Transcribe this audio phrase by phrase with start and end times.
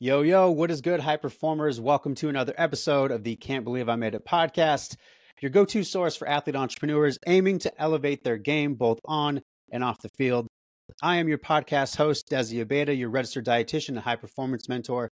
[0.00, 1.80] Yo, yo, what is good, high performers?
[1.80, 4.94] Welcome to another episode of the Can't Believe I Made It podcast,
[5.40, 9.42] your go to source for athlete entrepreneurs aiming to elevate their game both on
[9.72, 10.46] and off the field.
[11.02, 15.08] I am your podcast host, Desi Abeda, your registered dietitian and high performance mentor.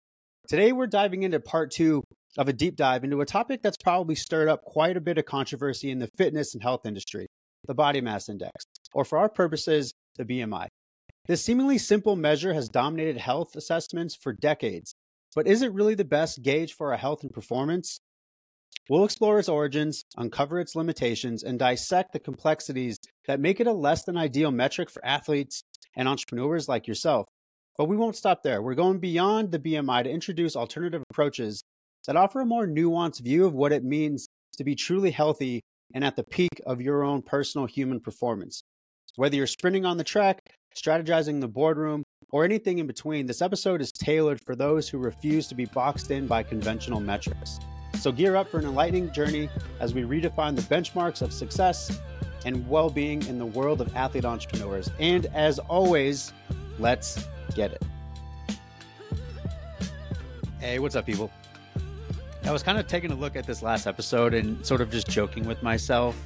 [0.49, 2.03] Today, we're diving into part two
[2.37, 5.25] of a deep dive into a topic that's probably stirred up quite a bit of
[5.25, 7.27] controversy in the fitness and health industry
[7.67, 10.67] the body mass index, or for our purposes, the BMI.
[11.27, 14.95] This seemingly simple measure has dominated health assessments for decades,
[15.35, 18.01] but is it really the best gauge for our health and performance?
[18.91, 23.73] We'll explore its origins, uncover its limitations, and dissect the complexities that make it a
[23.73, 25.63] less than ideal metric for athletes
[25.97, 27.27] and entrepreneurs like yourself.
[27.79, 28.61] But we won't stop there.
[28.61, 31.63] We're going beyond the BMI to introduce alternative approaches
[32.07, 35.63] that offer a more nuanced view of what it means to be truly healthy
[35.95, 38.63] and at the peak of your own personal human performance.
[39.17, 40.41] Whether you're sprinting on the track,
[40.75, 45.47] strategizing the boardroom, or anything in between, this episode is tailored for those who refuse
[45.49, 47.61] to be boxed in by conventional metrics.
[48.01, 52.01] So gear up for an enlightening journey as we redefine the benchmarks of success
[52.45, 54.91] and well being in the world of athlete entrepreneurs.
[54.99, 56.33] And as always,
[56.79, 57.83] let's get it.
[60.59, 61.31] Hey, what's up, people?
[62.45, 65.09] I was kind of taking a look at this last episode and sort of just
[65.09, 66.17] joking with myself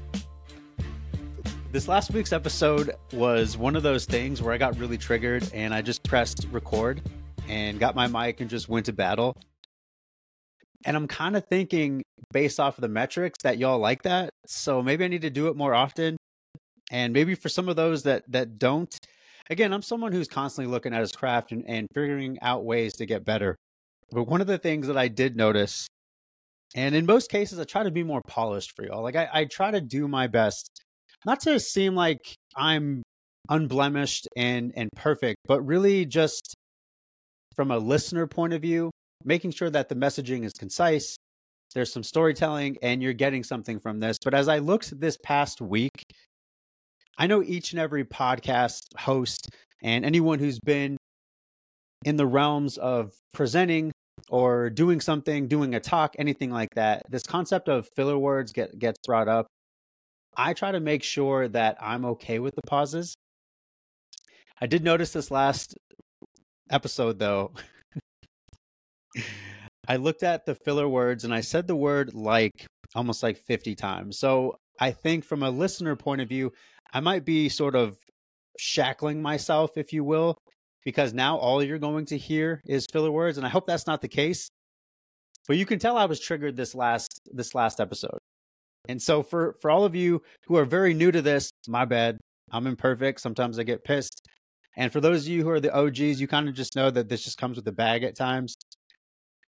[1.70, 5.74] this last week's episode was one of those things where I got really triggered and
[5.74, 7.02] I just pressed record
[7.46, 9.36] and got my mic and just went to battle.
[10.86, 12.02] And I'm kind of thinking,
[12.32, 14.30] based off of the metrics, that y'all like that.
[14.46, 16.16] So maybe I need to do it more often.
[16.90, 18.94] And maybe for some of those that that don't,
[19.50, 23.06] again, I'm someone who's constantly looking at his craft and, and figuring out ways to
[23.06, 23.56] get better.
[24.10, 25.86] But one of the things that I did notice,
[26.74, 29.02] and in most cases, I try to be more polished for y'all.
[29.02, 30.70] Like I, I try to do my best
[31.28, 33.02] not to seem like I'm
[33.50, 36.54] unblemished and and perfect, but really just
[37.54, 38.90] from a listener point of view,
[39.24, 41.16] making sure that the messaging is concise,
[41.74, 44.16] there's some storytelling and you're getting something from this.
[44.24, 46.02] But as I looked this past week,
[47.18, 49.50] I know each and every podcast host
[49.82, 50.96] and anyone who's been
[52.06, 53.92] in the realms of presenting
[54.30, 58.78] or doing something, doing a talk, anything like that, this concept of filler words get
[58.78, 59.46] gets brought up.
[60.38, 63.16] I try to make sure that I'm okay with the pauses.
[64.60, 65.76] I did notice this last
[66.70, 67.52] episode though.
[69.88, 73.74] I looked at the filler words and I said the word like almost like 50
[73.74, 74.18] times.
[74.18, 76.52] So I think from a listener point of view,
[76.92, 77.96] I might be sort of
[78.58, 80.38] shackling myself, if you will,
[80.84, 83.38] because now all you're going to hear is filler words.
[83.38, 84.48] And I hope that's not the case.
[85.48, 88.18] But you can tell I was triggered this last this last episode.
[88.88, 92.18] And so for for all of you who are very new to this, my bad.
[92.50, 93.20] I'm imperfect.
[93.20, 94.26] Sometimes I get pissed.
[94.76, 97.08] And for those of you who are the OGs, you kind of just know that
[97.08, 98.54] this just comes with a bag at times.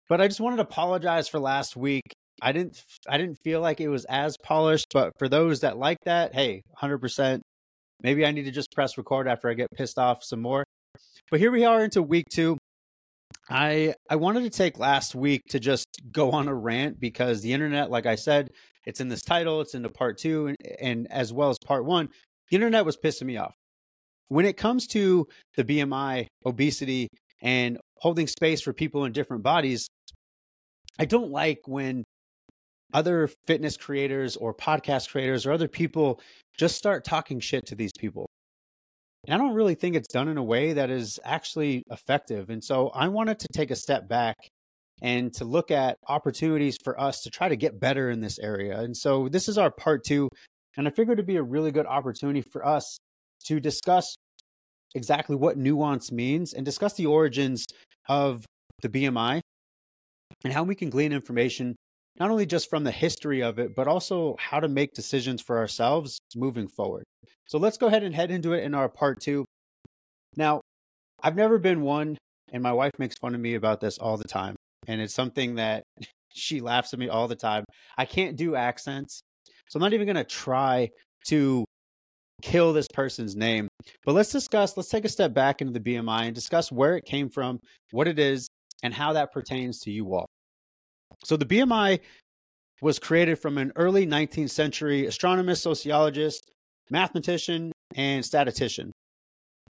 [0.10, 2.04] But I just wanted to apologize for last week.
[2.42, 6.00] I didn't I didn't feel like it was as polished, but for those that like
[6.06, 7.42] that, hey, 100%.
[8.02, 10.64] Maybe I need to just press record after I get pissed off some more.
[11.30, 12.58] But here we are into week 2.
[13.50, 17.54] I I wanted to take last week to just go on a rant because the
[17.54, 18.50] internet like I said
[18.90, 21.86] it's in this title, it's in the part two, and, and as well as part
[21.86, 22.10] one.
[22.50, 23.54] The internet was pissing me off.
[24.28, 27.08] When it comes to the BMI, obesity,
[27.42, 29.88] and holding space for people in different bodies,
[30.98, 32.04] I don't like when
[32.94, 36.20] other fitness creators or podcast creators or other people
[36.58, 38.28] just start talking shit to these people.
[39.26, 42.50] And I don't really think it's done in a way that is actually effective.
[42.50, 44.36] And so I wanted to take a step back
[45.02, 48.80] and to look at opportunities for us to try to get better in this area.
[48.80, 50.30] And so this is our part two.
[50.78, 52.98] And I figured it'd be a really good opportunity for us
[53.46, 54.16] to discuss
[54.96, 57.66] exactly what nuance means and discuss the origins
[58.08, 58.46] of
[58.82, 59.42] the BMI
[60.44, 61.76] and how we can glean information
[62.20, 65.58] not only just from the history of it, but also how to make decisions for
[65.58, 67.04] ourselves moving forward.
[67.48, 69.46] So let's go ahead and head into it in our part two.
[70.36, 70.60] Now,
[71.24, 72.18] I've never been one,
[72.52, 74.56] and my wife makes fun of me about this all the time
[74.88, 75.84] and it's something that
[76.30, 77.66] she laughs at me all the time.
[77.98, 79.22] I can't do accents,
[79.70, 80.90] so I'm not even going to try
[81.28, 81.66] to
[82.42, 83.68] kill this person's name.
[84.06, 87.06] But let's discuss, let's take a step back into the BMI and discuss where it
[87.06, 87.60] came from,
[87.92, 88.48] what it is,
[88.84, 90.26] and how that pertains to you all.
[91.26, 92.00] So the BMI
[92.82, 96.50] was created from an early 19th century astronomist, sociologist,
[96.90, 98.92] mathematician, and statistician.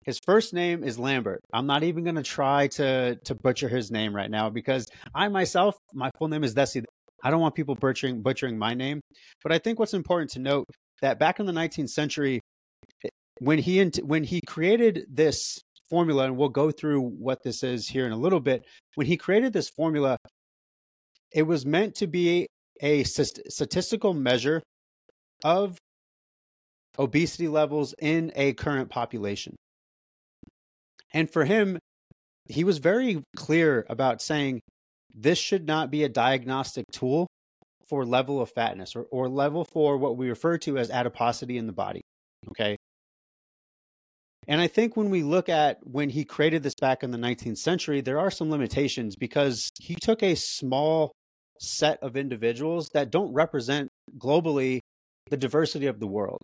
[0.07, 1.41] His first name is Lambert.
[1.53, 5.29] I'm not even going to try to to butcher his name right now because I
[5.29, 6.85] myself, my full name is Desi.
[7.25, 9.01] I don't want people butchering butchering my name,
[9.43, 10.67] but I think what's important to note
[11.03, 12.41] that back in the 19th century,
[13.05, 13.09] eh,
[13.41, 15.59] when he when he created this
[15.91, 18.65] formula, and we'll go through what this is here in a little bit.
[18.95, 20.19] When he created this formula,
[21.33, 22.47] it was meant to be
[22.81, 24.63] a statistical measure
[25.43, 25.79] of
[26.97, 29.57] obesity levels in a current population.
[31.17, 31.79] And for him,
[32.45, 34.61] he was very clear about saying
[35.15, 37.27] this should not be a diagnostic tool
[37.89, 41.67] for level of fatness or, or level for what we refer to as adiposity in
[41.67, 42.03] the body.
[42.51, 42.77] Okay.
[44.47, 47.57] And I think when we look at when he created this back in the 19th
[47.57, 51.13] century, there are some limitations because he took a small
[51.59, 54.81] set of individuals that don't represent globally
[55.31, 56.43] the diversity of the world.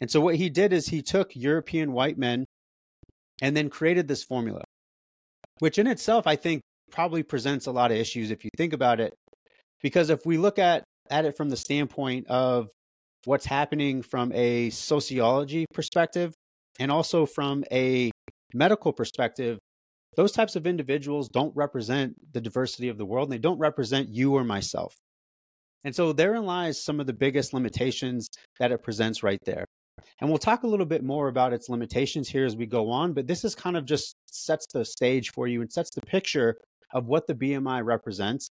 [0.00, 2.44] And so what he did is he took European white men
[3.42, 4.62] and then created this formula,
[5.58, 9.00] which in itself, I think, probably presents a lot of issues if you think about
[9.00, 9.14] it.
[9.82, 12.68] Because if we look at, at it from the standpoint of
[13.24, 16.34] what's happening from a sociology perspective
[16.78, 18.10] and also from a
[18.54, 19.58] medical perspective,
[20.16, 24.08] those types of individuals don't represent the diversity of the world and they don't represent
[24.08, 24.94] you or myself.
[25.82, 28.28] And so therein lies some of the biggest limitations
[28.58, 29.66] that it presents right there.
[30.20, 33.12] And we'll talk a little bit more about its limitations here as we go on,
[33.12, 36.56] but this is kind of just sets the stage for you and sets the picture
[36.92, 38.48] of what the BMI represents.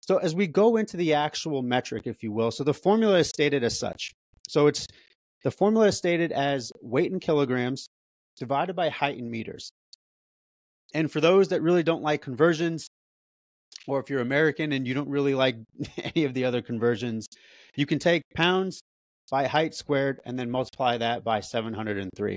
[0.00, 3.28] So as we go into the actual metric, if you will, so the formula is
[3.28, 4.12] stated as such.
[4.48, 4.86] So it's
[5.44, 7.88] the formula is stated as weight in kilograms
[8.36, 9.70] divided by height in meters.
[10.94, 12.88] And for those that really don't like conversions,
[13.86, 15.56] or if you're American and you don't really like
[15.98, 17.26] any of the other conversions,
[17.76, 18.80] you can take pounds
[19.30, 22.36] by height squared and then multiply that by 703.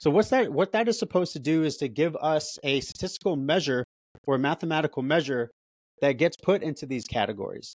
[0.00, 3.36] So what's that what that is supposed to do is to give us a statistical
[3.36, 3.84] measure
[4.26, 5.50] or a mathematical measure
[6.00, 7.74] that gets put into these categories.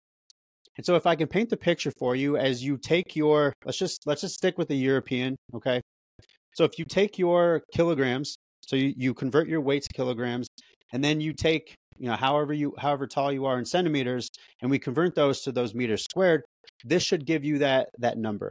[0.77, 3.79] And so if I can paint the picture for you as you take your let's
[3.79, 5.81] just let's just stick with the European, okay?
[6.55, 8.37] So if you take your kilograms,
[8.67, 10.49] so you, you convert your weight to kilograms,
[10.93, 14.29] and then you take, you know, however you however tall you are in centimeters,
[14.61, 16.43] and we convert those to those meters squared,
[16.85, 18.51] this should give you that that number.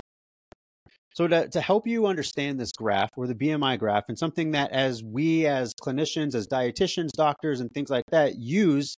[1.16, 4.72] So to, to help you understand this graph or the BMI graph and something that
[4.72, 8.96] as we as clinicians, as dietitians, doctors, and things like that use,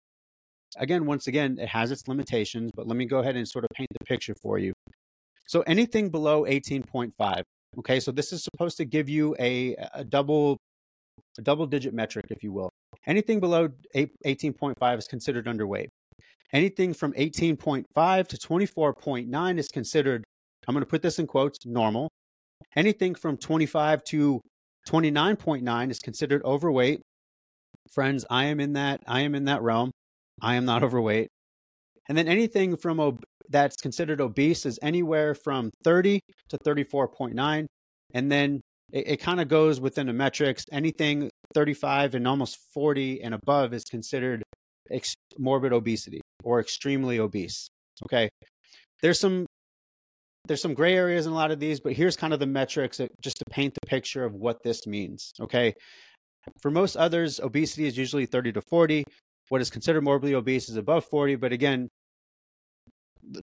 [0.77, 3.71] again, once again, it has its limitations, but let me go ahead and sort of
[3.75, 4.73] paint the picture for you.
[5.47, 7.43] So anything below 18.5,
[7.79, 10.59] okay, so this is supposed to give you a, a double
[11.39, 12.71] a double digit metric, if you will.
[13.07, 15.89] Anything below 18.5 is considered underweight.
[16.53, 20.25] Anything from 18.5 to 24.9 is considered,
[20.67, 22.09] I'm going to put this in quotes, normal.
[22.75, 24.41] Anything from 25 to
[24.89, 27.01] 29.9 is considered overweight.
[27.93, 29.91] Friends, I am in that I am in that realm.
[30.43, 31.29] I am not overweight.
[32.09, 36.21] And then anything from ob- that's considered obese is anywhere from 30
[36.51, 37.67] to 34.9
[38.15, 38.61] and then
[38.93, 40.65] it, it kind of goes within the metrics.
[40.73, 44.43] Anything 35 and almost 40 and above is considered
[44.91, 47.69] ex- morbid obesity or extremely obese.
[48.07, 48.29] Okay.
[49.03, 49.47] There's some
[50.47, 52.97] there's some gray areas in a lot of these, but here's kind of the metrics
[52.97, 55.33] that, just to paint the picture of what this means.
[55.41, 55.75] Okay.
[56.63, 59.05] For most others, obesity is usually 30 to 40.
[59.51, 61.37] What is considered morbidly obese is above 40.
[61.37, 61.89] But again,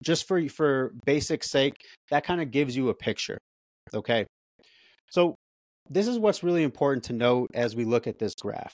[0.03, 1.75] just for for basic sake,
[2.09, 3.37] that kind of gives you a picture.
[3.93, 4.25] Okay.
[5.11, 5.35] So
[5.89, 8.73] this is what's really important to note as we look at this graph.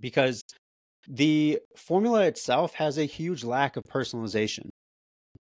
[0.00, 0.42] Because
[1.08, 4.68] the formula itself has a huge lack of personalization.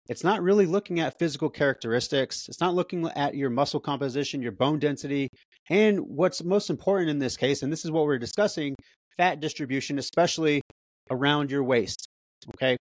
[0.08, 2.48] It's not really looking at physical characteristics.
[2.48, 5.28] It's not looking at your muscle composition, your bone density,
[5.68, 8.76] and what's most important in this case, and this is what we're discussing,
[9.16, 10.62] fat distribution, especially
[11.10, 12.06] around your waist.
[12.54, 12.76] Okay.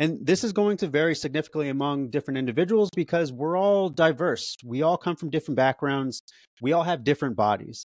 [0.00, 4.56] And this is going to vary significantly among different individuals because we're all diverse.
[4.64, 6.20] We all come from different backgrounds.
[6.60, 7.84] We all have different bodies.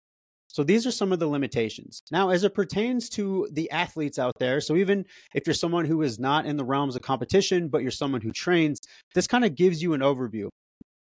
[0.47, 2.01] So these are some of the limitations.
[2.11, 6.01] Now, as it pertains to the athletes out there, so even if you're someone who
[6.01, 8.79] is not in the realms of competition, but you're someone who trains,
[9.13, 10.47] this kind of gives you an overview.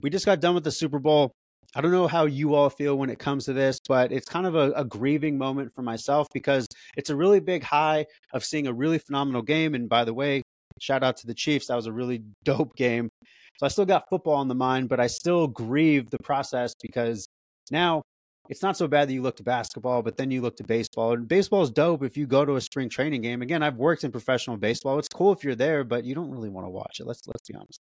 [0.02, 1.32] We just got done with the Super Bowl.
[1.76, 4.46] I don't know how you all feel when it comes to this, but it's kind
[4.46, 6.66] of a, a, grieving moment for myself because
[6.98, 9.76] it's a really big high of seeing a really phenomenal game.
[9.76, 10.42] And by the way,
[10.82, 11.68] Shout out to the Chiefs.
[11.68, 13.10] That was a really dope game.
[13.58, 17.28] So I still got football on the mind, but I still grieve the process because
[17.72, 18.02] now
[18.50, 21.14] it's not so bad that you look to basketball, but then you look to baseball.
[21.14, 23.44] And baseball is dope if you go to a spring training game.
[23.44, 24.98] Again, I've worked in professional baseball.
[24.98, 27.06] It's cool if you're there, but you don't really want to watch it.
[27.06, 27.80] Let's let's be honest.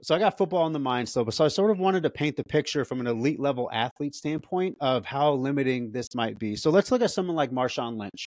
[0.00, 2.10] So I got football on the mind still, but so I sort of wanted to
[2.10, 6.56] paint the picture from an elite level athlete standpoint of how limiting this might be.
[6.56, 8.26] So let's look at someone like Marshawn Lynch.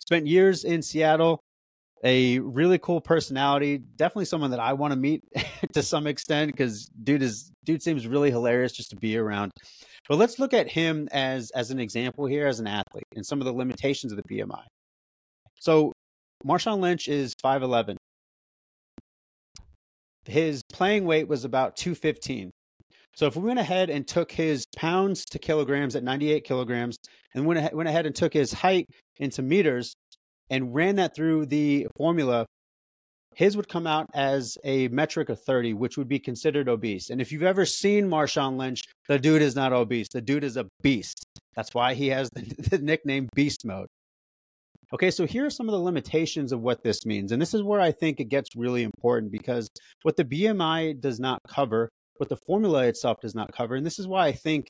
[0.00, 1.42] Spent years in Seattle,
[2.04, 3.78] a really cool personality.
[3.78, 5.22] Definitely someone that I want to meet
[5.72, 9.52] to some extent because dude is dude seems really hilarious just to be around.
[10.08, 13.40] But let's look at him as as an example here as an athlete and some
[13.40, 14.62] of the limitations of the BMI.
[15.58, 15.92] So
[16.46, 17.96] Marshawn Lynch is 5'11.
[20.26, 22.50] His playing weight was about 215.
[23.14, 26.98] So if we went ahead and took his pounds to kilograms at 98 kilograms
[27.34, 28.86] and went ahead, went ahead and took his height
[29.16, 29.94] into meters
[30.50, 32.46] and ran that through the formula,
[33.34, 37.10] his would come out as a metric of 30, which would be considered obese.
[37.10, 40.08] And if you've ever seen Marshawn Lynch, the dude is not obese.
[40.12, 41.22] The dude is a beast.
[41.54, 43.88] That's why he has the, the nickname Beast Mode.
[44.92, 47.32] Okay, so here are some of the limitations of what this means.
[47.32, 49.68] And this is where I think it gets really important because
[50.02, 53.98] what the BMI does not cover, what the formula itself does not cover, and this
[53.98, 54.68] is why I think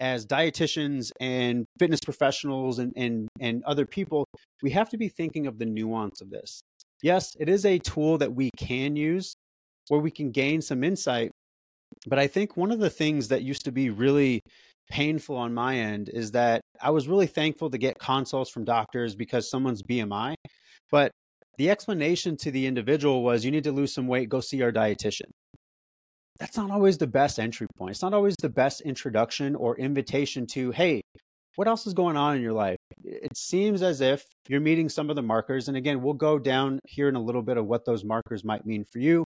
[0.00, 4.24] as dietitians and fitness professionals and, and, and other people,
[4.62, 6.60] we have to be thinking of the nuance of this.
[7.02, 9.34] Yes, it is a tool that we can use
[9.88, 11.30] where we can gain some insight.
[12.06, 14.40] But I think one of the things that used to be really
[14.90, 19.14] painful on my end is that I was really thankful to get consults from doctors
[19.14, 20.34] because someone's BMI.
[20.90, 21.12] But
[21.58, 24.72] the explanation to the individual was you need to lose some weight, go see our
[24.72, 25.30] dietitian.
[26.38, 27.92] That's not always the best entry point.
[27.92, 31.00] It's not always the best introduction or invitation to, hey,
[31.56, 32.76] what else is going on in your life?
[33.02, 35.66] It seems as if you're meeting some of the markers.
[35.66, 38.64] And again, we'll go down here in a little bit of what those markers might
[38.64, 39.24] mean for you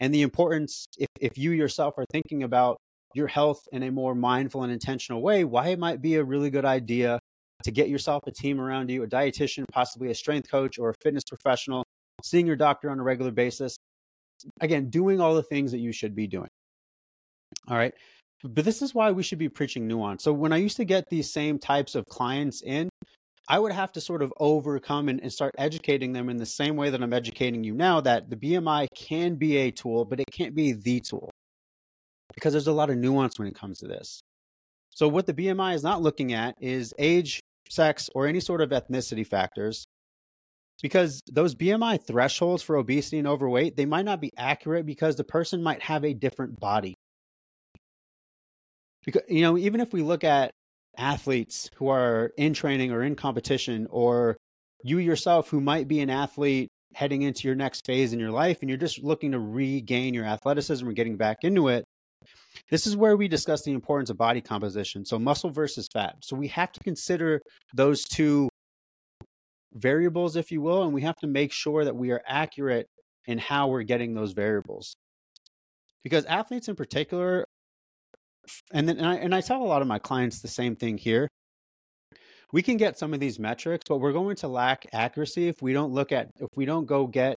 [0.00, 2.78] and the importance if, if you yourself are thinking about
[3.14, 6.50] your health in a more mindful and intentional way, why it might be a really
[6.50, 7.18] good idea
[7.64, 10.94] to get yourself a team around you, a dietitian, possibly a strength coach or a
[11.02, 11.84] fitness professional,
[12.22, 13.76] seeing your doctor on a regular basis.
[14.60, 16.48] Again, doing all the things that you should be doing.
[17.68, 17.94] All right.
[18.44, 20.22] But this is why we should be preaching nuance.
[20.22, 22.88] So when I used to get these same types of clients in,
[23.48, 26.76] I would have to sort of overcome and, and, start educating them in the same
[26.76, 30.26] way that I'm educating you now that the BMI can be a tool, but it
[30.30, 31.30] can't be the tool
[32.34, 34.20] because there's a lot of nuance when it comes to this.
[34.90, 37.40] So, what the BMI is not looking at is age,
[37.70, 39.84] sex, or any sort of ethnicity factors.
[40.82, 45.24] Because those BMI thresholds for obesity and overweight, they might not be accurate because the
[45.24, 46.94] person might have a different body.
[49.04, 50.52] Because, you know, even if we look at
[50.96, 54.36] athletes who are in training or in competition, or
[54.84, 58.58] you yourself who might be an athlete heading into your next phase in your life
[58.60, 61.84] and you're just looking to regain your athleticism or getting back into it,
[62.70, 65.04] this is where we discuss the importance of body composition.
[65.04, 66.16] So, muscle versus fat.
[66.22, 67.40] So, we have to consider
[67.74, 68.48] those two
[69.74, 72.86] variables, if you will, and we have to make sure that we are accurate
[73.26, 74.94] in how we're getting those variables.
[76.02, 77.44] Because athletes in particular,
[78.72, 80.96] and then and I, and I tell a lot of my clients the same thing
[80.96, 81.28] here.
[82.50, 85.74] We can get some of these metrics, but we're going to lack accuracy if we
[85.74, 87.36] don't look at if we don't go get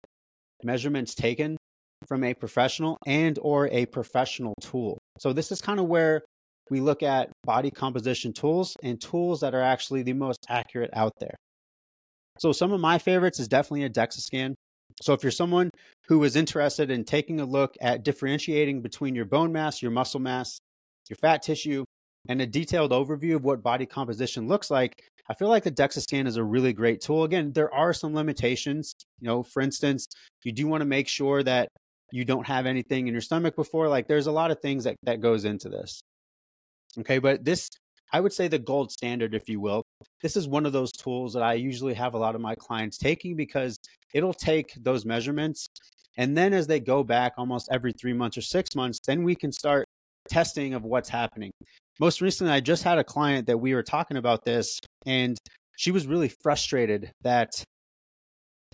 [0.62, 1.56] measurements taken
[2.06, 4.98] from a professional and or a professional tool.
[5.18, 6.22] So this is kind of where
[6.70, 11.12] we look at body composition tools and tools that are actually the most accurate out
[11.18, 11.34] there.
[12.40, 14.54] So some of my favorites is definitely a DEXA scan.
[15.02, 15.68] So if you're someone
[16.08, 20.20] who is interested in taking a look at differentiating between your bone mass, your muscle
[20.20, 20.58] mass,
[21.10, 21.84] your fat tissue,
[22.28, 24.94] and a detailed overview of what body composition looks like,
[25.28, 27.24] I feel like the DEXA scan is a really great tool.
[27.24, 28.94] Again, there are some limitations.
[29.20, 30.06] You know, for instance,
[30.42, 31.68] you do want to make sure that
[32.10, 33.88] you don't have anything in your stomach before.
[33.88, 36.00] Like there's a lot of things that, that goes into this.
[36.98, 37.68] Okay, but this,
[38.12, 39.84] I would say the gold standard, if you will.
[40.20, 42.98] This is one of those tools that I usually have a lot of my clients
[42.98, 43.78] taking because
[44.12, 45.68] it'll take those measurements.
[46.16, 49.36] And then as they go back almost every three months or six months, then we
[49.36, 49.86] can start
[50.28, 51.50] testing of what's happening.
[52.00, 55.38] Most recently, I just had a client that we were talking about this, and
[55.76, 57.62] she was really frustrated that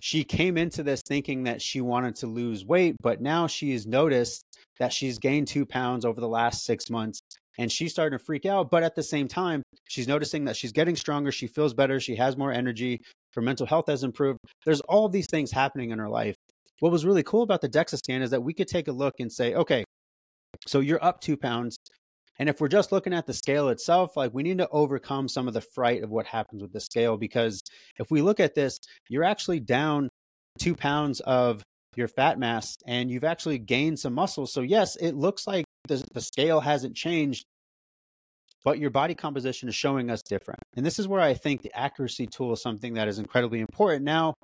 [0.00, 4.42] she came into this thinking that she wanted to lose weight, but now she's noticed
[4.78, 7.20] that she's gained two pounds over the last six months
[7.58, 8.70] and she's starting to freak out.
[8.70, 11.32] But at the same time, she's noticing that she's getting stronger.
[11.32, 12.00] She feels better.
[12.00, 13.00] She has more energy.
[13.34, 14.38] Her mental health has improved.
[14.64, 16.34] There's all these things happening in her life.
[16.80, 19.14] What was really cool about the DEXA scan is that we could take a look
[19.18, 19.84] and say, okay,
[20.66, 21.76] so you're up two pounds.
[22.38, 25.48] And if we're just looking at the scale itself, like we need to overcome some
[25.48, 27.16] of the fright of what happens with the scale.
[27.16, 27.60] Because
[27.98, 30.08] if we look at this, you're actually down
[30.58, 31.62] two pounds of
[31.94, 34.46] your fat mass and you've actually gained some muscle.
[34.46, 37.44] So, yes, it looks like the, the scale hasn't changed,
[38.64, 40.60] but your body composition is showing us different.
[40.76, 44.04] And this is where I think the accuracy tool is something that is incredibly important.
[44.04, 44.34] Now,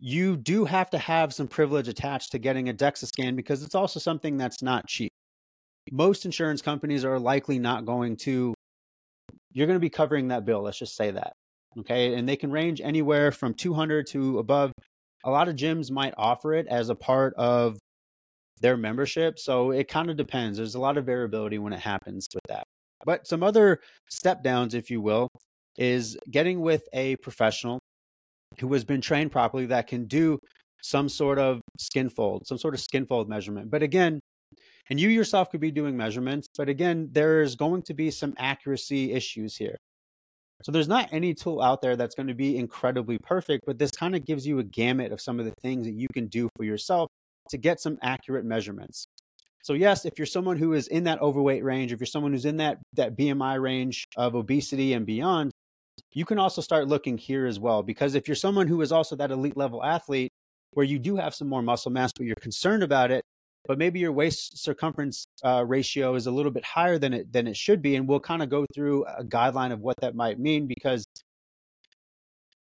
[0.00, 3.74] you do have to have some privilege attached to getting a DEXA scan because it's
[3.74, 5.10] also something that's not cheap
[5.92, 8.54] most insurance companies are likely not going to
[9.52, 11.32] you're going to be covering that bill let's just say that
[11.78, 14.72] okay and they can range anywhere from 200 to above
[15.24, 17.78] a lot of gyms might offer it as a part of
[18.60, 19.38] their membership.
[19.38, 20.58] So it kind of depends.
[20.58, 22.64] There's a lot of variability when it happens with that.
[23.04, 25.28] But some other step downs, if you will,
[25.76, 27.78] is getting with a professional
[28.58, 30.38] who has been trained properly that can do
[30.82, 33.70] some sort of skin fold, some sort of skin fold measurement.
[33.70, 34.20] But again,
[34.90, 39.12] and you yourself could be doing measurements, but again, there's going to be some accuracy
[39.12, 39.76] issues here.
[40.64, 43.92] So there's not any tool out there that's going to be incredibly perfect, but this
[43.92, 46.48] kind of gives you a gamut of some of the things that you can do
[46.56, 47.08] for yourself
[47.50, 49.06] to get some accurate measurements.
[49.62, 52.44] So yes, if you're someone who is in that overweight range, if you're someone who's
[52.44, 55.50] in that that BMI range of obesity and beyond,
[56.12, 59.16] you can also start looking here as well because if you're someone who is also
[59.16, 60.30] that elite level athlete
[60.72, 63.24] where you do have some more muscle mass but you're concerned about it,
[63.66, 67.46] but maybe your waist circumference uh, ratio is a little bit higher than it than
[67.46, 70.38] it should be, and we'll kind of go through a guideline of what that might
[70.38, 71.04] mean because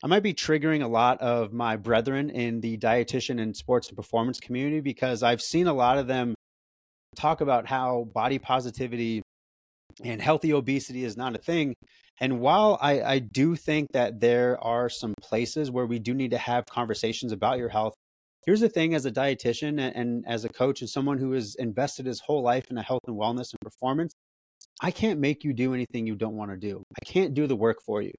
[0.04, 3.98] I might be triggering a lot of my brethren in the dietitian and sports and
[3.98, 6.36] performance community because I've seen a lot of them
[7.16, 9.24] talk about how body positivity
[10.04, 11.74] and healthy obesity is not a thing.
[12.20, 16.32] And while I, I do think that there are some places where we do need
[16.32, 17.94] to have conversations about your health,
[18.46, 21.56] here's the thing as a dietitian and, and as a coach and someone who has
[21.56, 24.14] invested his whole life in a health and wellness and performance,
[24.80, 26.84] I can't make you do anything you don't want to do.
[27.02, 28.12] I can't do the work for you.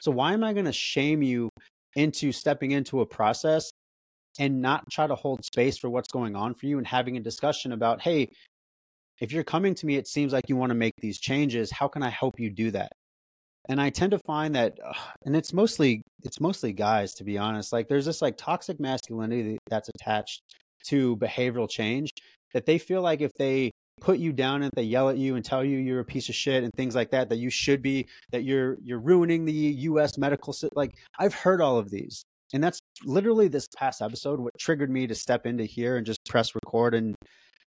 [0.00, 1.50] So why am I going to shame you
[1.96, 3.70] into stepping into a process
[4.38, 7.20] and not try to hold space for what's going on for you and having a
[7.20, 8.28] discussion about, hey,
[9.20, 11.70] if you're coming to me, it seems like you want to make these changes.
[11.70, 12.90] How can I help you do that?
[13.68, 14.78] and i tend to find that
[15.24, 19.58] and it's mostly it's mostly guys to be honest like there's this like toxic masculinity
[19.68, 20.42] that's attached
[20.84, 22.10] to behavioral change
[22.52, 23.70] that they feel like if they
[24.00, 26.34] put you down and they yell at you and tell you you're a piece of
[26.34, 30.18] shit and things like that that you should be that you're you're ruining the US
[30.18, 32.24] medical like I've heard all of these.
[32.52, 36.18] And that's literally this past episode what triggered me to step into here and just
[36.28, 37.14] press record and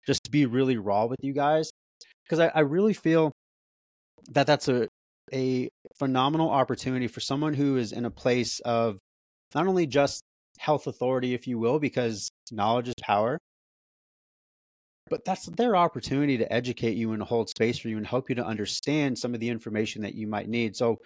[0.05, 1.71] just be really raw with you guys.
[2.23, 3.31] Because I, I really feel
[4.29, 4.87] that that's a
[5.33, 8.99] a phenomenal opportunity for someone who is in a place of
[9.55, 10.21] not only just
[10.59, 13.39] health authority, if you will, because knowledge is power,
[15.09, 18.35] but that's their opportunity to educate you and hold space for you and help you
[18.35, 20.75] to understand some of the information that you might need.
[20.75, 20.97] So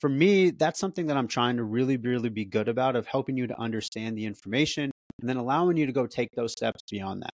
[0.00, 3.36] for me, that's something that I'm trying to really, really be good about of helping
[3.36, 4.90] you to understand the information
[5.20, 7.34] and then allowing you to go take those steps beyond that.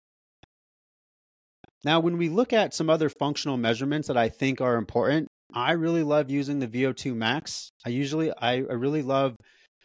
[1.84, 5.72] Now, when we look at some other functional measurements that I think are important, I
[5.72, 7.72] really love using the VO2 max.
[7.84, 9.36] I usually, I, I really love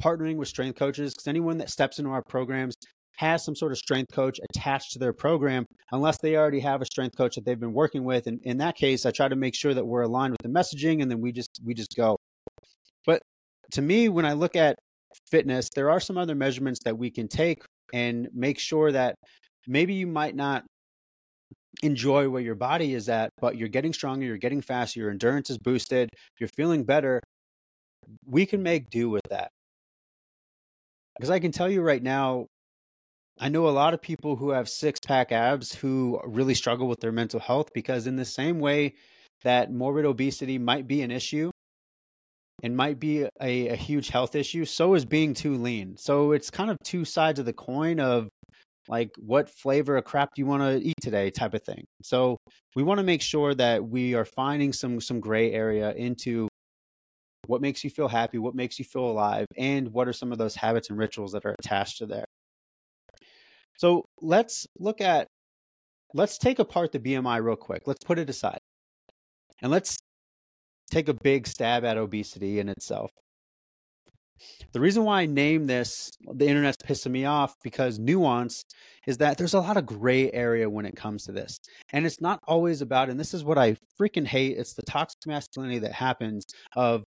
[0.03, 2.75] partnering with strength coaches because anyone that steps into our programs
[3.17, 6.87] has some sort of strength coach attached to their program, unless they already have a
[6.87, 8.27] strength coach that they've been working with.
[8.27, 11.03] And in that case, I try to make sure that we're aligned with the messaging,
[11.03, 12.17] and then we just we just go.
[13.05, 13.23] But
[13.73, 14.77] to me, when I look at
[15.31, 19.15] fitness, there are some other measurements that we can take and make sure that
[19.67, 20.65] maybe you might not
[21.83, 25.51] enjoy where your body is at, but you're getting stronger, you're getting faster, your endurance
[25.51, 27.21] is boosted, you're feeling better,
[28.27, 29.51] we can make do with that.
[31.17, 32.47] Because I can tell you right now,
[33.39, 37.01] I know a lot of people who have six pack abs who really struggle with
[37.01, 38.95] their mental health because, in the same way
[39.43, 41.51] that morbid obesity might be an issue
[42.63, 45.97] and might be a, a huge health issue, so is being too lean.
[45.99, 48.29] So it's kind of two sides of the coin of
[48.89, 52.37] like what flavor of crap do you want to eat today type of thing so
[52.75, 56.49] we want to make sure that we are finding some some gray area into
[57.47, 60.39] what makes you feel happy what makes you feel alive and what are some of
[60.39, 62.25] those habits and rituals that are attached to there
[63.79, 65.29] so let's look at
[66.15, 67.83] let's take apart the bmi real quick.
[67.87, 68.59] Let's put it aside.
[69.63, 69.99] And let's
[70.91, 73.11] take a big stab at obesity in itself.
[74.73, 78.65] The reason why I name this the internet's pissing me off because nuance
[79.07, 81.59] is that there's a lot of gray area when it comes to this.
[81.93, 85.27] And it's not always about, and this is what I freaking hate, it's the toxic
[85.27, 87.05] masculinity that happens of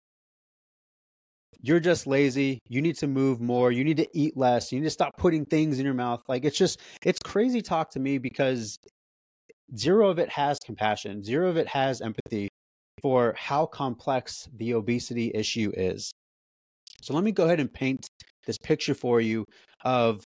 [1.61, 4.85] you're just lazy, you need to move more, you need to eat less, you need
[4.85, 6.23] to stop putting things in your mouth.
[6.29, 8.79] Like it's just it's crazy talk to me because
[9.77, 12.49] zero of it has compassion, zero of it has empathy
[13.03, 16.13] for how complex the obesity issue is.
[17.03, 18.07] So let me go ahead and paint
[18.47, 19.45] this picture for you
[19.85, 20.25] of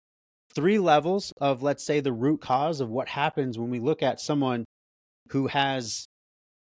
[0.55, 4.19] three levels of, let's say, the root cause of what happens when we look at
[4.19, 4.65] someone
[5.31, 6.05] who has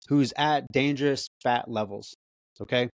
[0.08, 2.14] who's at dangerous fat levels.
[2.62, 2.90] Okay.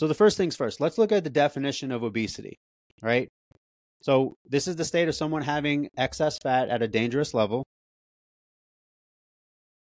[0.00, 2.56] So the first things first, let's look at the definition of obesity,
[3.02, 3.28] right?
[4.00, 7.64] So this is the state of someone having excess fat at a dangerous level.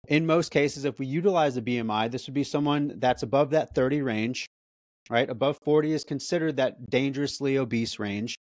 [0.09, 3.73] In most cases, if we utilize the BMI, this would be someone that's above that
[3.73, 4.45] 30 range
[5.09, 5.29] right?
[5.29, 8.35] Above 40 is considered that dangerously obese range.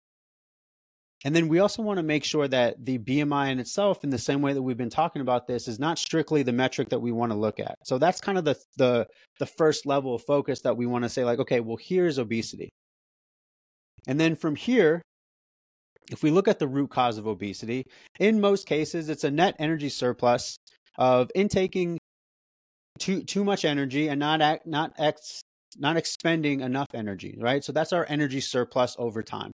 [1.25, 4.19] And then we also want to make sure that the BMI in itself, in the
[4.19, 7.11] same way that we've been talking about this, is not strictly the metric that we
[7.11, 7.75] want to look at.
[7.85, 9.07] So that's kind of the the
[9.39, 12.69] the first level of focus that we want to say, like, okay, well, here's obesity.
[14.07, 15.01] And then from here,
[16.11, 17.85] if we look at the root cause of obesity,
[18.19, 20.57] in most cases, it's a net energy surplus
[20.97, 21.97] of intaking
[22.99, 25.41] too too much energy and not act, not ex,
[25.77, 27.63] not expending enough energy, right?
[27.63, 29.51] So that's our energy surplus over time.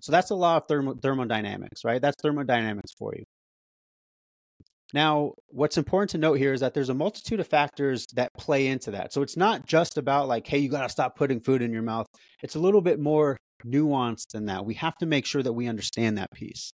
[0.00, 2.00] So that's a law of thermo, thermodynamics, right?
[2.00, 3.24] That's thermodynamics for you.
[4.92, 8.68] Now, what's important to note here is that there's a multitude of factors that play
[8.68, 9.12] into that.
[9.12, 11.82] So it's not just about like, hey, you got to stop putting food in your
[11.82, 12.06] mouth.
[12.42, 14.64] It's a little bit more nuanced than that.
[14.64, 16.72] We have to make sure that we understand that piece.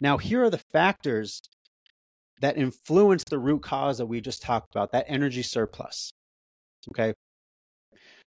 [0.00, 1.40] Now, here are the factors
[2.40, 6.10] that influence the root cause that we just talked about, that energy surplus.
[6.90, 7.14] Okay.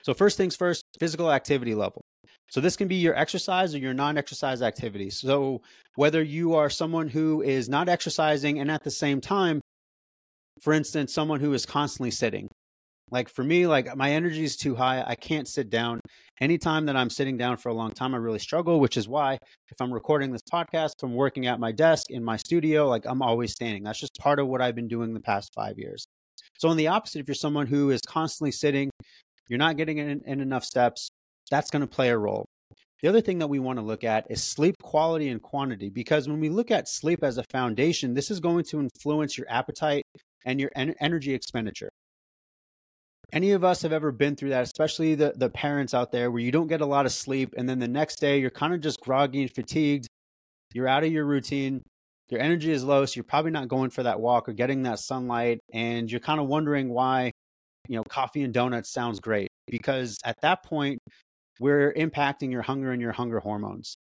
[0.04, 2.02] So, first things first, physical activity level.
[2.50, 5.08] So, this can be your exercise or your non exercise activity.
[5.10, 5.62] So,
[5.94, 9.60] whether you are someone who is not exercising and at the same time,
[10.60, 12.48] for instance, someone who is constantly sitting,
[13.10, 15.02] like for me, like my energy is too high.
[15.06, 16.00] I can't sit down.
[16.40, 19.34] Anytime that I'm sitting down for a long time, I really struggle, which is why
[19.34, 23.22] if I'm recording this podcast from working at my desk in my studio, like I'm
[23.22, 23.84] always standing.
[23.84, 26.06] That's just part of what I've been doing the past five years.
[26.58, 28.90] So, on the opposite, if you're someone who is constantly sitting,
[29.48, 31.08] you're not getting in, in enough steps,
[31.50, 32.44] that's going to play a role.
[33.02, 36.28] The other thing that we want to look at is sleep quality and quantity, because
[36.28, 40.04] when we look at sleep as a foundation, this is going to influence your appetite
[40.46, 41.90] and your en- energy expenditure
[43.34, 46.40] any of us have ever been through that, especially the, the parents out there where
[46.40, 48.80] you don't get a lot of sleep and then the next day you're kind of
[48.80, 50.06] just groggy and fatigued.
[50.72, 51.82] You're out of your routine.
[52.30, 55.00] Your energy is low, so you're probably not going for that walk or getting that
[55.00, 55.58] sunlight.
[55.72, 57.32] And you're kind of wondering why,
[57.88, 59.48] you know, coffee and donuts sounds great.
[59.66, 60.98] Because at that point,
[61.60, 63.96] we're impacting your hunger and your hunger hormones.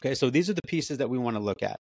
[0.00, 1.78] Okay, so these are the pieces that we want to look at.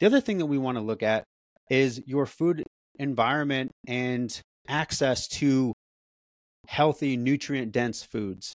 [0.00, 1.24] The other thing that we want to look at
[1.70, 2.62] is your food
[2.98, 5.72] environment and access to
[6.68, 8.52] healthy, nutrient dense foods.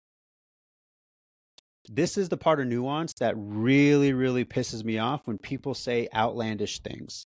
[1.89, 6.07] This is the part of nuance that really, really pisses me off when people say
[6.13, 7.25] outlandish things.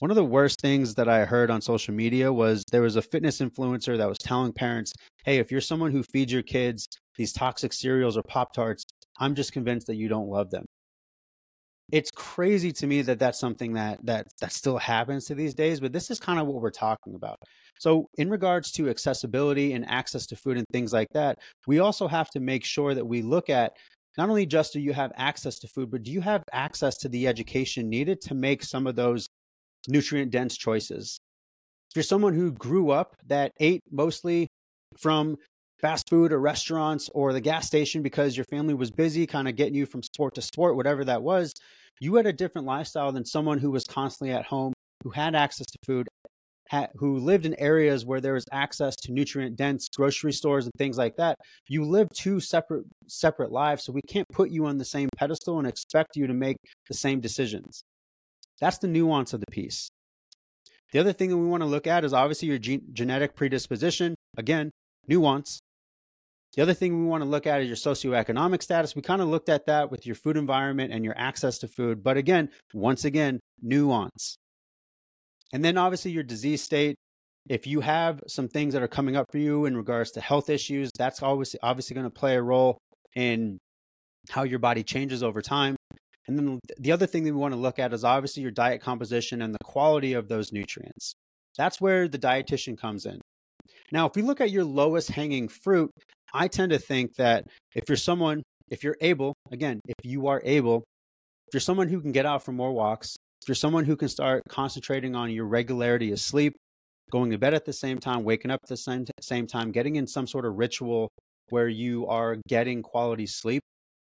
[0.00, 3.02] One of the worst things that I heard on social media was there was a
[3.02, 4.92] fitness influencer that was telling parents,
[5.24, 8.84] hey, if you're someone who feeds your kids these toxic cereals or Pop Tarts,
[9.18, 10.64] I'm just convinced that you don't love them.
[11.90, 15.80] It's crazy to me that that's something that that that still happens to these days
[15.80, 17.38] but this is kind of what we're talking about.
[17.80, 22.06] So in regards to accessibility and access to food and things like that we also
[22.06, 23.72] have to make sure that we look at
[24.18, 27.08] not only just do you have access to food but do you have access to
[27.08, 29.26] the education needed to make some of those
[29.88, 31.18] nutrient dense choices
[31.90, 34.46] if you're someone who grew up that ate mostly
[34.98, 35.36] from
[35.80, 39.56] fast food or restaurants or the gas station because your family was busy, kind of
[39.56, 41.54] getting you from sport to sport, whatever that was,
[42.00, 45.66] you had a different lifestyle than someone who was constantly at home, who had access
[45.66, 46.08] to food,
[46.68, 50.72] had, who lived in areas where there was access to nutrient dense grocery stores and
[50.76, 51.36] things like that.
[51.68, 55.58] You live two separate separate lives, so we can't put you on the same pedestal
[55.58, 57.82] and expect you to make the same decisions.
[58.60, 59.88] That's the nuance of the piece.
[60.92, 64.14] The other thing that we want to look at is obviously your ge- genetic predisposition.
[64.36, 64.70] Again,
[65.06, 65.60] nuance.
[66.56, 68.96] The other thing we want to look at is your socioeconomic status.
[68.96, 72.02] We kind of looked at that with your food environment and your access to food.
[72.02, 74.36] But again, once again, nuance.
[75.52, 76.96] And then obviously your disease state.
[77.48, 80.50] If you have some things that are coming up for you in regards to health
[80.50, 82.78] issues, that's obviously obviously going to play a role
[83.14, 83.58] in
[84.28, 85.76] how your body changes over time.
[86.28, 88.82] And then the other thing that we want to look at is obviously your diet
[88.82, 91.14] composition and the quality of those nutrients.
[91.56, 93.20] That's where the dietitian comes in.
[93.90, 95.90] Now, if we look at your lowest hanging fruit,
[96.34, 100.42] I tend to think that if you're someone, if you're able, again, if you are
[100.44, 100.84] able,
[101.46, 104.08] if you're someone who can get out for more walks, if you're someone who can
[104.08, 106.54] start concentrating on your regularity of sleep,
[107.10, 109.96] going to bed at the same time, waking up at the same, same time, getting
[109.96, 111.08] in some sort of ritual
[111.48, 113.62] where you are getting quality sleep,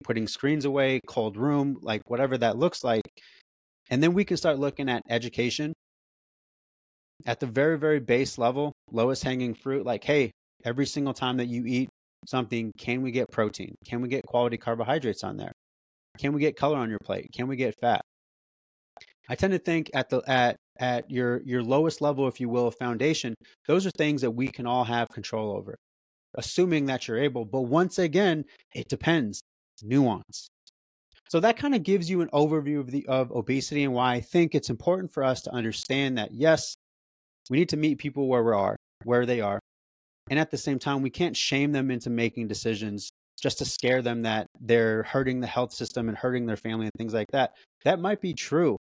[0.04, 3.04] putting screens away, cold room, like whatever that looks like.
[3.90, 5.74] And then we can start looking at education
[7.26, 10.32] at the very, very base level, lowest hanging fruit, like, hey,
[10.66, 11.90] every single time that you eat
[12.26, 13.76] something, can we get protein?
[13.86, 15.52] Can we get quality carbohydrates on there?
[16.18, 17.28] Can we get color on your plate?
[17.34, 18.02] Can we get fat?
[19.30, 22.68] I tend to think at the at at your your lowest level, if you will,
[22.68, 23.36] of foundation,
[23.68, 25.76] those are things that we can all have control over,
[26.36, 27.46] assuming that you're able.
[27.46, 29.42] But once again, it depends.
[29.82, 30.48] Nuance.
[31.30, 34.22] So that kind of gives you an overview of the of obesity and why I
[34.22, 36.76] think it's important for us to understand that yes,
[37.50, 39.60] we need to meet people where we are, where they are.
[40.30, 43.10] And at the same time, we can't shame them into making decisions
[43.42, 46.94] just to scare them that they're hurting the health system and hurting their family and
[46.98, 47.54] things like that.
[47.84, 48.78] That might be true,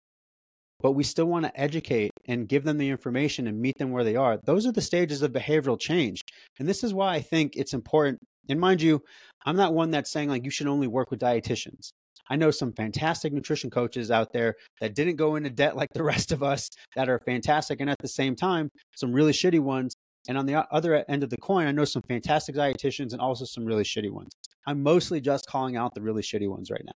[0.82, 4.04] but we still want to educate and give them the information and meet them where
[4.04, 4.38] they are.
[4.44, 6.22] Those are the stages of behavioral change.
[6.58, 8.20] And this is why I think it's important.
[8.50, 9.02] And mind you,
[9.46, 11.92] I'm not one that's saying like you should only work with dietitians.
[12.30, 16.04] I know some fantastic nutrition coaches out there that didn't go into debt like the
[16.12, 17.82] rest of us that are fantastic.
[17.82, 19.96] And at the same time, some really shitty ones.
[20.28, 23.46] And on the other end of the coin, I know some fantastic dietitians and also
[23.46, 24.32] some really shitty ones.
[24.68, 26.92] I'm mostly just calling out the really shitty ones right now.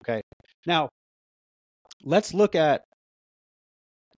[0.00, 0.20] Okay.
[0.66, 0.88] Now,
[2.04, 2.82] let's look at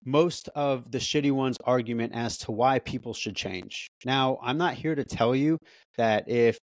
[0.05, 3.87] most of the shitty ones argument as to why people should change.
[4.05, 5.57] Now, I'm not here to tell you
[5.97, 6.57] that if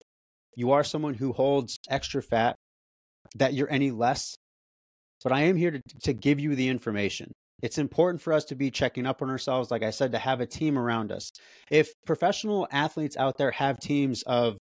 [0.56, 2.56] you are someone who holds extra fat
[3.36, 4.34] that you're any less,
[5.22, 7.32] but I am here to, to give you the information.
[7.62, 10.40] It's important for us to be checking up on ourselves, like I said, to have
[10.40, 11.30] a team around us.
[11.70, 14.58] If professional athletes out there have teams of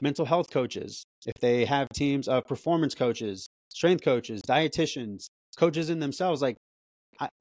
[0.00, 5.98] mental health coaches, if they have teams of performance coaches, strength coaches, dietitians, coaches in
[5.98, 6.56] themselves, like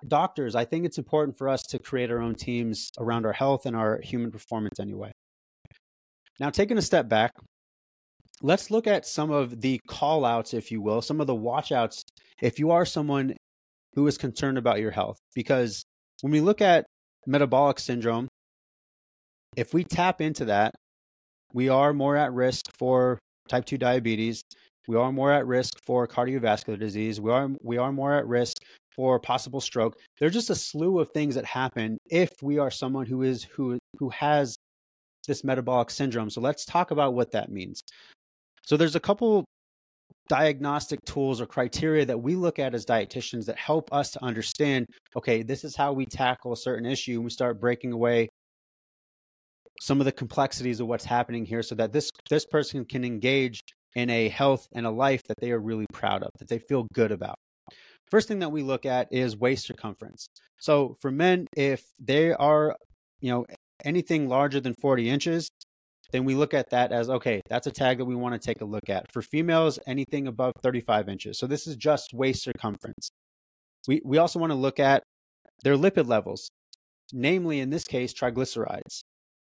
[0.07, 3.65] doctors, I think it's important for us to create our own teams around our health
[3.65, 5.11] and our human performance anyway.
[6.39, 7.31] Now, taking a step back,
[8.41, 11.71] let's look at some of the call outs, if you will, some of the watch
[11.71, 12.03] outs
[12.41, 13.35] if you are someone
[13.95, 15.17] who is concerned about your health.
[15.35, 15.83] Because
[16.21, 16.85] when we look at
[17.25, 18.27] metabolic syndrome,
[19.57, 20.73] if we tap into that,
[21.53, 24.41] we are more at risk for type 2 diabetes.
[24.87, 27.19] We are more at risk for cardiovascular disease.
[27.19, 28.57] We are, we are more at risk
[28.99, 29.95] for possible stroke.
[30.19, 33.79] There's just a slew of things that happen if we are someone who is who
[33.97, 34.57] who has
[35.25, 36.29] this metabolic syndrome.
[36.29, 37.79] So let's talk about what that means.
[38.65, 39.45] So there's a couple
[40.27, 44.85] diagnostic tools or criteria that we look at as dietitians that help us to understand
[45.15, 48.27] okay, this is how we tackle a certain issue and we start breaking away
[49.79, 53.61] some of the complexities of what's happening here so that this this person can engage
[53.95, 56.85] in a health and a life that they are really proud of, that they feel
[56.93, 57.37] good about.
[58.11, 60.27] First thing that we look at is waist circumference.
[60.59, 62.75] So for men, if they are,
[63.21, 63.45] you know,
[63.85, 65.49] anything larger than 40 inches,
[66.11, 68.61] then we look at that as okay, that's a tag that we want to take
[68.61, 69.11] a look at.
[69.11, 71.37] For females, anything above 35 inches.
[71.37, 73.11] So this is just waist circumference.
[73.87, 75.03] We, we also want to look at
[75.63, 76.49] their lipid levels,
[77.13, 79.01] namely in this case, triglycerides.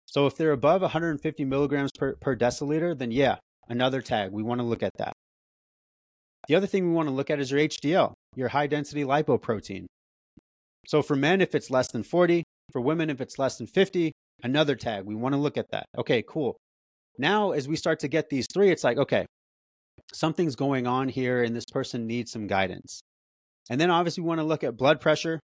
[0.07, 3.37] So if they're above 150 milligrams per, per deciliter, then yeah,
[3.69, 4.31] another tag.
[4.31, 5.15] We want to look at that.
[6.49, 9.87] The other thing we want to look at is your HDL, your high density lipoprotein.
[10.89, 12.43] So for men, if it's less than 40,
[12.73, 15.05] for women, if it's less than 50, another tag.
[15.05, 15.87] We want to look at that.
[15.97, 16.57] Okay, cool.
[17.19, 19.27] Now, as we start to get these three, it's like, okay,
[20.13, 23.01] something's going on here and this person needs some guidance.
[23.71, 25.39] And then obviously, we want to look at blood pressure.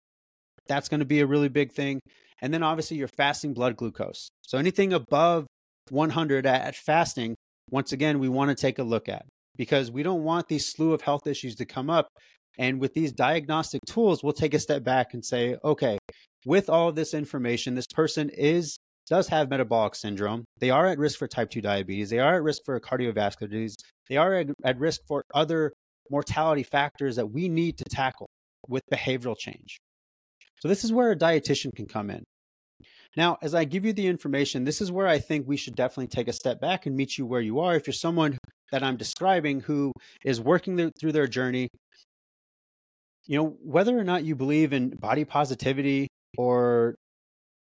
[0.68, 2.00] That's going to be a really big thing.
[2.42, 4.30] And then obviously, your fasting blood glucose.
[4.42, 5.46] So anything above
[5.90, 7.36] 100 at fasting,
[7.70, 10.94] once again, we want to take a look at because we don't want these slew
[10.94, 12.08] of health issues to come up.
[12.58, 15.98] And with these diagnostic tools, we'll take a step back and say, okay,
[16.46, 20.44] with all of this information, this person is does have metabolic syndrome.
[20.60, 22.10] They are at risk for type 2 diabetes.
[22.10, 23.76] They are at risk for cardiovascular disease.
[24.10, 25.72] They are at, at risk for other
[26.12, 28.28] mortality factors that we need to tackle
[28.68, 29.78] with behavioral change.
[30.60, 32.24] So, this is where a dietitian can come in.
[33.16, 36.08] Now, as I give you the information, this is where I think we should definitely
[36.08, 37.76] take a step back and meet you where you are.
[37.76, 38.38] If you're someone
[38.72, 39.94] that I'm describing who
[40.26, 41.70] is working through their journey,
[43.28, 46.96] you know, whether or not you believe in body positivity or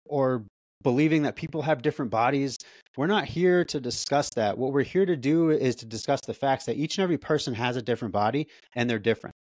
[0.05, 0.45] or
[0.83, 2.57] believing that people have different bodies.
[2.95, 4.57] We're not here to discuss that.
[4.57, 7.53] What we're here to do is to discuss the facts that each and every person
[7.55, 9.33] has a different body and they're different.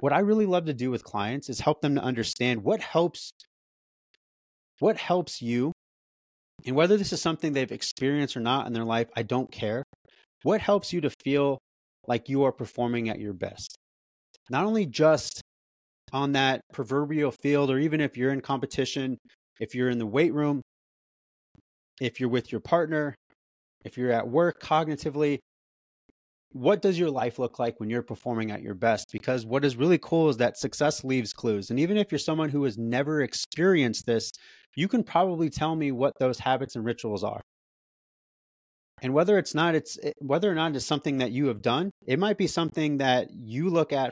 [0.00, 3.30] What I really love to do with clients is help them to understand what helps
[4.78, 5.72] what helps you
[6.66, 9.82] and whether this is something they've experienced or not in their life, I don't care.
[10.42, 11.58] What helps you to feel
[12.06, 13.76] like you are performing at your best?
[14.50, 15.40] Not only just
[16.12, 19.18] on that proverbial field, or even if you're in competition
[19.60, 20.62] if you're in the weight room,
[22.00, 23.14] if you're with your partner,
[23.84, 25.38] if you're at work cognitively,
[26.52, 29.08] what does your life look like when you're performing at your best?
[29.12, 31.70] Because what is really cool is that success leaves clues.
[31.70, 34.30] And even if you're someone who has never experienced this,
[34.74, 37.40] you can probably tell me what those habits and rituals are.
[39.02, 41.90] And whether it's not, it's eh, whether or not it's something that you have done,
[42.06, 44.10] it might be something that you look at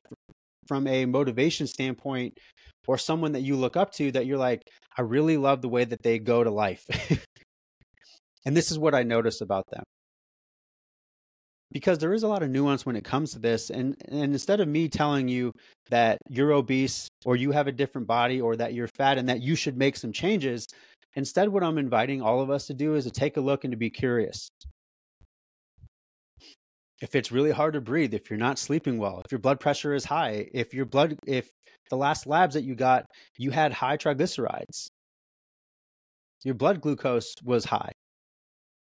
[0.66, 2.38] from a motivation standpoint
[2.86, 4.62] or someone that you look up to that you're like,
[4.96, 6.84] I really love the way that they go to life.
[8.44, 9.82] and this is what I notice about them.
[11.72, 13.70] Because there is a lot of nuance when it comes to this.
[13.70, 15.50] And, and instead of me telling you
[15.90, 19.42] that you're obese or you have a different body or that you're fat and that
[19.42, 20.66] you should make some changes,
[21.14, 23.72] instead, what I'm inviting all of us to do is to take a look and
[23.72, 24.48] to be curious.
[27.04, 29.92] If it's really hard to breathe, if you're not sleeping well, if your blood pressure
[29.92, 31.50] is high, if your blood, if
[31.90, 33.04] the last labs that you got,
[33.36, 34.86] you had high triglycerides,
[36.44, 37.92] your blood glucose was high.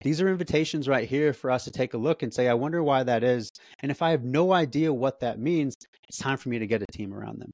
[0.02, 2.84] These are invitations right here for us to take a look and say, I wonder
[2.84, 3.50] why that is.
[3.80, 5.74] And if I have no idea what that means,
[6.08, 7.50] it's time for me to get a team around them.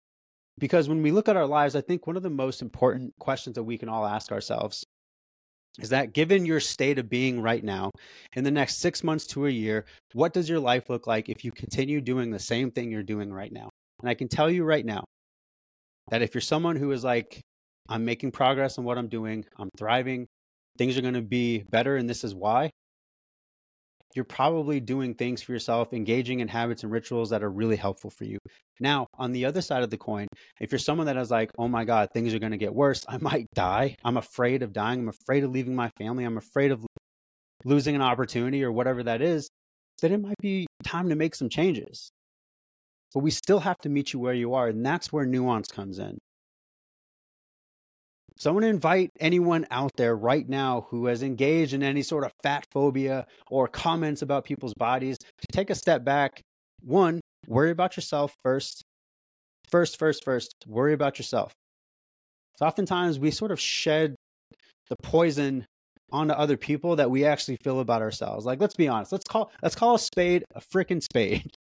[0.59, 3.55] Because when we look at our lives, I think one of the most important questions
[3.55, 4.83] that we can all ask ourselves
[5.79, 7.91] is that given your state of being right now,
[8.35, 11.43] in the next six months to a year, what does your life look like if
[11.43, 13.69] you continue doing the same thing you're doing right now?
[14.01, 15.03] And I can tell you right now
[16.09, 17.41] that if you're someone who is like,
[17.89, 20.27] I'm making progress on what I'm doing, I'm thriving,
[20.77, 22.71] things are going to be better, and this is why,
[24.15, 28.09] you're probably doing things for yourself, engaging in habits and rituals that are really helpful
[28.09, 28.37] for you.
[28.79, 30.27] Now, on the other side of the coin,
[30.59, 33.05] if you're someone that is like, oh my God, things are going to get worse,
[33.07, 33.95] I might die.
[34.03, 35.01] I'm afraid of dying.
[35.01, 36.23] I'm afraid of leaving my family.
[36.23, 36.85] I'm afraid of
[37.65, 39.49] losing an opportunity or whatever that is,
[40.01, 42.09] then it might be time to make some changes.
[43.13, 44.67] But we still have to meet you where you are.
[44.67, 46.17] And that's where nuance comes in.
[48.37, 52.03] So I want to invite anyone out there right now who has engaged in any
[52.03, 56.41] sort of fat phobia or comments about people's bodies to take a step back.
[56.83, 58.83] One, worry about yourself first.
[59.71, 61.51] First, first, first, worry about yourself.
[62.57, 64.15] So oftentimes we sort of shed
[64.89, 65.65] the poison
[66.11, 68.45] onto other people that we actually feel about ourselves.
[68.45, 69.11] Like, let's be honest.
[69.11, 71.51] Let's call let's call a spade a freaking spade.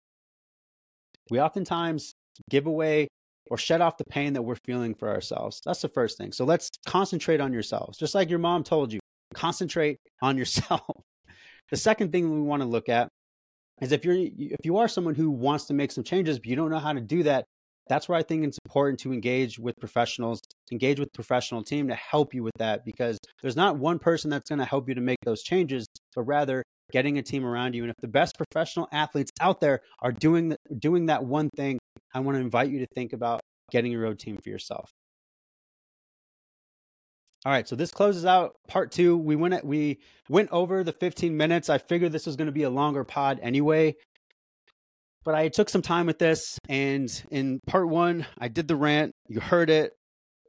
[1.32, 2.14] We oftentimes
[2.52, 3.08] give away
[3.50, 5.62] or shed off the pain that we're feeling for ourselves.
[5.66, 6.32] That's the first thing.
[6.32, 7.98] So let's concentrate on yourselves.
[7.98, 9.00] Just like your mom told you,
[9.34, 10.82] concentrate on yourself.
[11.70, 13.10] the second thing we want to look at
[13.82, 16.56] is if you're if you are someone who wants to make some changes but you
[16.56, 17.46] don't know how to do that,
[17.88, 21.96] that's where I think it's important to engage with professionals, engage with professional team to
[21.96, 25.02] help you with that because there's not one person that's going to help you to
[25.02, 27.84] make those changes, but rather getting a team around you.
[27.84, 31.80] And if the best professional athletes out there are doing the, doing that one thing,
[32.14, 34.90] I want to invite you to think about getting a road team for yourself.
[37.46, 39.16] All right, so this closes out part two.
[39.16, 41.70] We went at, we went over the 15 minutes.
[41.70, 43.96] I figured this was going to be a longer pod anyway,
[45.24, 46.58] but I took some time with this.
[46.70, 49.12] And in part one, I did the rant.
[49.28, 49.94] You heard it.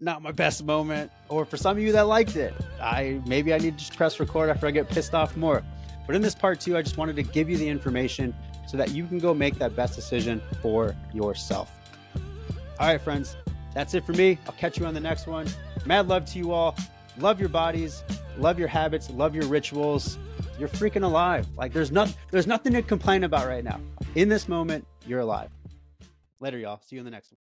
[0.00, 1.10] Not my best moment.
[1.28, 4.18] Or for some of you that liked it, I maybe I need to just press
[4.18, 5.62] record after I get pissed off more.
[6.06, 8.34] But in this part two, I just wanted to give you the information
[8.66, 11.70] so that you can go make that best decision for yourself.
[12.78, 13.36] All right, friends,
[13.74, 14.38] that's it for me.
[14.46, 15.46] I'll catch you on the next one.
[15.84, 16.76] Mad love to you all.
[17.18, 18.02] Love your bodies,
[18.36, 20.18] love your habits, love your rituals.
[20.58, 21.46] You're freaking alive.
[21.56, 23.80] Like there's not there's nothing to complain about right now.
[24.14, 25.50] In this moment, you're alive.
[26.40, 26.80] Later, y'all.
[26.84, 27.45] See you in the next one.